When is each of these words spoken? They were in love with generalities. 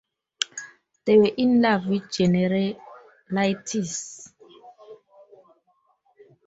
They 1.05 1.15
were 1.19 1.29
in 1.37 1.61
love 1.61 1.85
with 1.85 2.11
generalities. 2.11 2.73